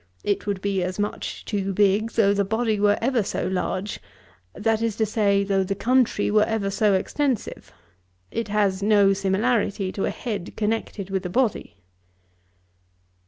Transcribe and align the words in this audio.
It 0.23 0.47
would 0.47 0.61
be 0.61 0.81
as 0.81 0.97
much 0.97 1.45
too 1.45 1.73
big, 1.73 2.13
though 2.13 2.33
the 2.33 2.43
body 2.43 2.79
were 2.79 2.97
ever 3.03 3.21
so 3.21 3.45
large; 3.45 3.99
that 4.55 4.81
is 4.81 4.95
to 4.95 5.05
say, 5.05 5.43
though 5.43 5.63
the 5.63 5.75
country 5.75 6.31
were 6.31 6.41
ever 6.43 6.71
so 6.71 6.95
extensive. 6.95 7.71
It 8.31 8.47
has 8.47 8.81
no 8.81 9.13
similarity 9.13 9.91
to 9.91 10.05
a 10.05 10.09
head 10.09 10.55
connected 10.57 11.11
with 11.11 11.23
a 11.27 11.29
body.' 11.29 11.75